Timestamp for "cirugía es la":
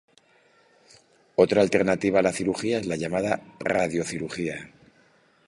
2.33-2.95